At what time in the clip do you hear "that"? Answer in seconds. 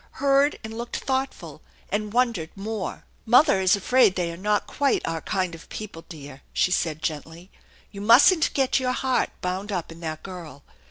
9.99-10.23